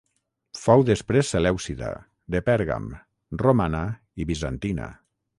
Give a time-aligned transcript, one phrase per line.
[0.59, 1.89] Fou després selèucida,
[2.35, 2.87] de Pèrgam,
[3.43, 3.83] romana
[4.23, 4.89] i bizantina.